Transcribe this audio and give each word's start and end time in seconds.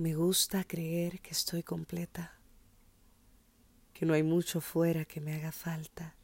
Me 0.00 0.14
gusta 0.14 0.64
creer 0.64 1.20
que 1.20 1.32
estoy 1.32 1.62
completa, 1.62 2.32
que 3.92 4.06
no 4.06 4.14
hay 4.14 4.22
mucho 4.22 4.62
fuera 4.62 5.04
que 5.04 5.20
me 5.20 5.34
haga 5.34 5.52
falta, 5.52 6.14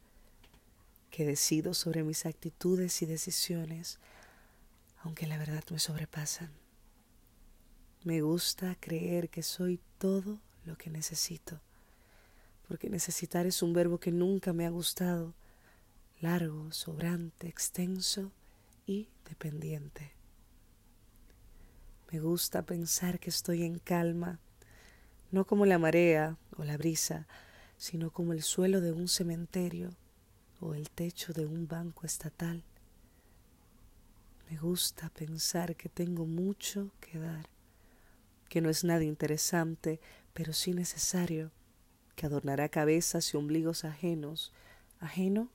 que 1.11 1.27
decido 1.27 1.75
sobre 1.75 2.01
mis 2.01 2.25
actitudes 2.25 3.03
y 3.03 3.05
decisiones, 3.05 3.99
aunque 5.03 5.27
la 5.27 5.37
verdad 5.37 5.63
me 5.69 5.77
sobrepasan. 5.77 6.49
Me 8.03 8.21
gusta 8.21 8.75
creer 8.79 9.29
que 9.29 9.43
soy 9.43 9.79
todo 9.99 10.39
lo 10.65 10.75
que 10.75 10.89
necesito, 10.89 11.61
porque 12.67 12.89
necesitar 12.89 13.45
es 13.45 13.61
un 13.61 13.73
verbo 13.73 13.99
que 13.99 14.11
nunca 14.11 14.53
me 14.53 14.65
ha 14.65 14.71
gustado, 14.71 15.35
largo, 16.19 16.71
sobrante, 16.71 17.47
extenso 17.47 18.31
y 18.87 19.07
dependiente. 19.29 20.16
Me 22.11 22.19
gusta 22.21 22.61
pensar 22.65 23.19
que 23.19 23.29
estoy 23.29 23.63
en 23.63 23.79
calma, 23.79 24.39
no 25.31 25.45
como 25.45 25.65
la 25.65 25.77
marea 25.77 26.37
o 26.55 26.63
la 26.63 26.77
brisa, 26.77 27.27
sino 27.77 28.11
como 28.11 28.31
el 28.31 28.43
suelo 28.43 28.79
de 28.79 28.93
un 28.93 29.09
cementerio 29.09 29.89
o 30.61 30.73
el 30.73 30.89
techo 30.89 31.33
de 31.33 31.45
un 31.45 31.67
banco 31.67 32.05
estatal. 32.05 32.63
Me 34.49 34.57
gusta 34.57 35.09
pensar 35.09 35.75
que 35.75 35.89
tengo 35.89 36.25
mucho 36.25 36.91
que 37.01 37.19
dar, 37.19 37.49
que 38.47 38.61
no 38.61 38.69
es 38.69 38.85
nada 38.85 39.03
interesante, 39.03 39.99
pero 40.33 40.53
sí 40.53 40.73
necesario, 40.73 41.51
que 42.15 42.25
adornará 42.25 42.69
cabezas 42.69 43.33
y 43.33 43.37
ombligos 43.37 43.83
ajenos. 43.83 44.53
Ajeno 45.01 45.49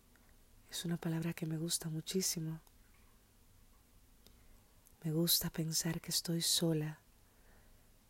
es 0.71 0.85
una 0.85 0.99
palabra 0.99 1.33
que 1.33 1.47
me 1.47 1.57
gusta 1.57 1.89
muchísimo. 1.89 2.61
Me 5.05 5.11
gusta 5.11 5.51
pensar 5.51 6.01
que 6.01 6.13
estoy 6.13 6.43
sola, 6.43 7.01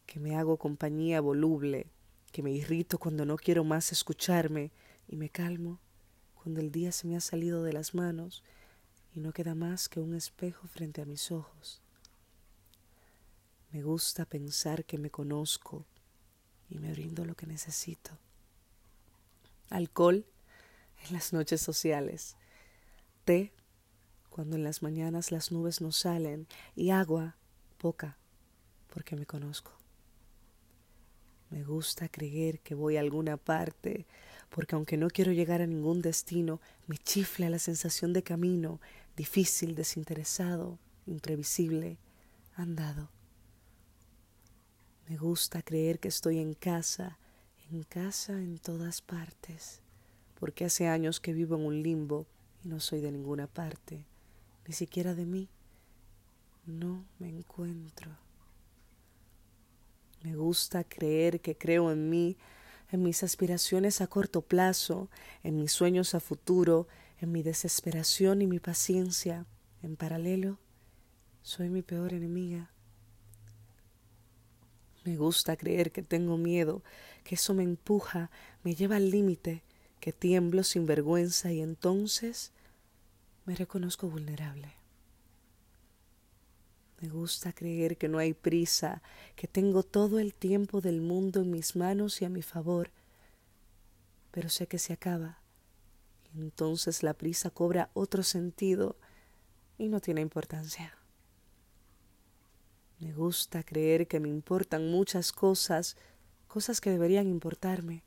que 0.05 0.20
me 0.20 0.37
hago 0.37 0.59
compañía 0.59 1.23
voluble, 1.23 1.87
que 2.33 2.42
me 2.42 2.50
irrito 2.50 2.98
cuando 2.98 3.24
no 3.24 3.37
quiero 3.37 3.64
más 3.64 3.92
escucharme 3.92 4.70
y 5.08 5.17
me 5.17 5.30
calmo 5.30 5.80
cuando 6.34 6.61
el 6.61 6.70
día 6.70 6.92
se 6.92 7.06
me 7.06 7.17
ha 7.17 7.20
salido 7.20 7.62
de 7.62 7.72
las 7.72 7.94
manos 7.94 8.42
y 9.14 9.20
no 9.20 9.33
queda 9.33 9.55
más 9.55 9.89
que 9.89 10.00
un 10.00 10.14
espejo 10.14 10.67
frente 10.67 11.00
a 11.00 11.06
mis 11.06 11.30
ojos. 11.30 11.80
Me 13.70 13.83
gusta 13.83 14.27
pensar 14.27 14.84
que 14.84 14.98
me 14.98 15.11
conozco 15.11 15.86
y 16.69 16.78
me 16.78 16.92
brindo 16.92 17.24
lo 17.24 17.34
que 17.34 17.47
necesito. 17.47 18.11
Alcohol 19.70 20.27
en 21.06 21.14
las 21.14 21.33
noches 21.33 21.62
sociales, 21.62 22.36
té 23.24 23.55
cuando 24.33 24.56
en 24.56 24.64
las 24.64 24.83
mañanas 24.83 25.30
las 25.30 25.52
nubes 25.52 25.83
no 25.83 25.92
salen 25.92 26.47
y 26.75 26.91
agua 26.91 27.36
poca, 27.77 28.16
porque 28.92 29.14
me 29.14 29.27
conozco. 29.27 29.72
Me 31.50 31.62
gusta 31.62 32.08
creer 32.08 32.61
que 32.61 32.74
voy 32.74 32.97
a 32.97 33.00
alguna 33.00 33.36
parte, 33.36 34.06
porque 34.48 34.74
aunque 34.74 34.97
no 34.97 35.08
quiero 35.08 35.33
llegar 35.33 35.61
a 35.61 35.66
ningún 35.66 36.00
destino, 36.00 36.61
me 36.86 36.97
chifla 36.97 37.50
la 37.50 37.58
sensación 37.58 38.14
de 38.14 38.22
camino, 38.22 38.80
difícil, 39.16 39.74
desinteresado, 39.74 40.78
imprevisible, 41.06 41.98
andado. 42.55 43.11
Me 45.08 45.19
gusta 45.19 45.61
creer 45.61 45.98
que 45.98 46.08
estoy 46.08 46.39
en 46.39 46.55
casa, 46.55 47.19
en 47.70 47.83
casa 47.83 48.33
en 48.33 48.58
todas 48.58 49.02
partes, 49.02 49.83
porque 50.41 50.64
hace 50.64 50.89
años 50.89 51.20
que 51.20 51.34
vivo 51.34 51.56
en 51.56 51.67
un 51.67 51.83
limbo 51.83 52.27
y 52.64 52.69
no 52.69 52.80
soy 52.80 53.02
de 53.02 53.12
ninguna 53.12 53.46
parte 53.46 54.06
ni 54.66 54.74
siquiera 54.74 55.14
de 55.14 55.27
mí, 55.27 55.48
no 56.66 57.05
me 57.18 57.28
encuentro. 57.28 58.10
Me 60.22 60.36
gusta 60.36 60.84
creer 60.84 61.41
que 61.41 61.56
creo 61.56 61.91
en 61.91 62.08
mí, 62.08 62.36
en 62.90 63.02
mis 63.02 63.22
aspiraciones 63.22 64.00
a 64.00 64.06
corto 64.06 64.42
plazo, 64.42 65.08
en 65.42 65.58
mis 65.58 65.72
sueños 65.72 66.14
a 66.14 66.20
futuro, 66.20 66.86
en 67.20 67.33
mi 67.33 67.42
desesperación 67.42 68.42
y 68.42 68.46
mi 68.46 68.61
paciencia. 68.61 69.46
En 69.83 69.96
paralelo, 69.96 70.58
soy 71.42 71.70
mi 71.70 71.83
peor 71.83 72.12
enemiga. 72.12 72.70
Me 75.05 75.17
gusta 75.17 75.56
creer 75.56 75.90
que 75.90 76.02
tengo 76.02 76.36
miedo, 76.39 76.84
que 77.24 77.34
eso 77.34 77.55
me 77.55 77.64
empuja, 77.64 78.30
me 78.62 78.77
lleva 78.77 78.96
al 78.96 79.11
límite, 79.11 79.64
que 79.98 80.12
tiemblo 80.12 80.62
sin 80.62 80.86
vergüenza 80.86 81.51
y 81.51 81.61
entonces 81.61 82.52
me 83.45 83.55
reconozco 83.55 84.08
vulnerable. 84.08 84.73
Me 87.01 87.08
gusta 87.08 87.53
creer 87.53 87.97
que 87.97 88.08
no 88.08 88.19
hay 88.19 88.33
prisa, 88.33 89.03
que 89.35 89.48
tengo 89.48 89.83
todo 89.83 90.20
el 90.20 90.35
tiempo 90.35 90.80
del 90.80 91.01
mundo 91.01 91.41
en 91.41 91.51
mis 91.51 91.75
manos 91.75 92.23
y 92.23 92.25
a 92.25 92.29
mi 92.29 92.42
favor, 92.42 92.91
pero 94.31 94.48
sé 94.48 94.69
que 94.69 94.79
se 94.79 94.92
acaba. 94.92 95.39
Entonces 96.35 97.02
la 97.02 97.14
prisa 97.14 97.51
cobra 97.51 97.91
otro 97.92 98.23
sentido 98.23 98.97
y 99.79 99.89
no 99.89 100.01
tiene 100.01 100.20
importancia. 100.20 100.97
Me 103.01 103.13
gusta 103.13 103.64
creer 103.64 104.07
que 104.07 104.20
me 104.20 104.29
importan 104.29 104.89
muchas 104.89 105.33
cosas, 105.33 105.97
cosas 106.47 106.81
que 106.81 106.91
deberían 106.91 107.27
importarme. 107.27 108.05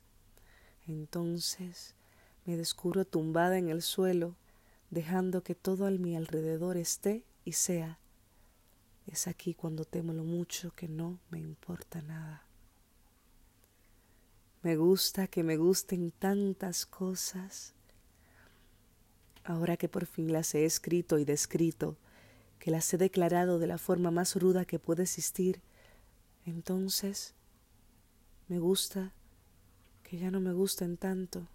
Entonces 0.88 1.94
me 2.46 2.56
descubro 2.56 3.04
tumbada 3.04 3.58
en 3.58 3.68
el 3.68 3.82
suelo, 3.82 4.36
dejando 4.90 5.42
que 5.42 5.54
todo 5.54 5.86
a 5.86 5.90
mi 5.90 6.16
alrededor 6.16 6.76
esté 6.76 7.24
y 7.44 7.52
sea. 7.52 7.98
Es 9.06 9.26
aquí 9.26 9.54
cuando 9.54 9.84
temo 9.84 10.12
lo 10.12 10.24
mucho 10.24 10.72
que 10.74 10.88
no 10.88 11.18
me 11.30 11.38
importa 11.38 12.02
nada. 12.02 12.44
Me 14.62 14.76
gusta 14.76 15.28
que 15.28 15.44
me 15.44 15.56
gusten 15.56 16.10
tantas 16.10 16.86
cosas. 16.86 17.72
Ahora 19.44 19.76
que 19.76 19.88
por 19.88 20.06
fin 20.06 20.32
las 20.32 20.54
he 20.56 20.64
escrito 20.64 21.18
y 21.18 21.24
descrito, 21.24 21.96
que 22.58 22.72
las 22.72 22.92
he 22.92 22.98
declarado 22.98 23.60
de 23.60 23.68
la 23.68 23.78
forma 23.78 24.10
más 24.10 24.34
ruda 24.34 24.64
que 24.64 24.80
puede 24.80 25.04
existir, 25.04 25.60
entonces 26.46 27.34
me 28.48 28.58
gusta 28.58 29.12
que 30.02 30.18
ya 30.18 30.32
no 30.32 30.40
me 30.40 30.52
gusten 30.52 30.96
tanto 30.96 31.46